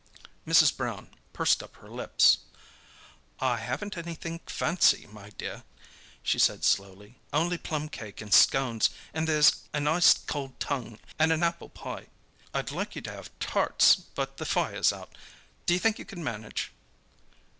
Mrs. 0.47 0.75
Brown 0.75 1.11
pursed 1.31 1.61
up 1.61 1.75
her 1.75 1.87
lips. 1.87 2.39
"I 3.39 3.57
haven't 3.57 3.95
anythink 3.95 4.49
fancy, 4.49 5.05
my 5.05 5.29
dear," 5.29 5.61
she 6.23 6.39
said 6.39 6.63
slowly. 6.63 7.19
"Only 7.31 7.59
plum 7.59 7.87
cake 7.87 8.19
and 8.19 8.33
scones, 8.33 8.89
and 9.13 9.27
there's 9.27 9.61
a 9.75 9.79
nice 9.79 10.15
cold 10.15 10.59
tongue, 10.59 10.97
and 11.19 11.31
an 11.31 11.43
apple 11.43 11.69
pie. 11.69 12.07
I'd 12.51 12.71
like 12.71 12.95
you 12.95 13.03
to 13.03 13.11
have 13.13 13.29
tarts, 13.39 13.93
but 13.93 14.37
the 14.37 14.45
fire's 14.47 14.91
out. 14.91 15.15
Do 15.67 15.75
you 15.75 15.79
think 15.79 15.99
you 15.99 16.05
could 16.05 16.17
manage?" 16.17 16.71